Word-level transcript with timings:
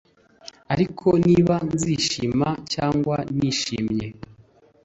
ariko 0.73 1.07
niba 1.27 1.55
nzishima 1.71 2.49
cyangwa 2.73 3.15
ntishimye 3.35 4.07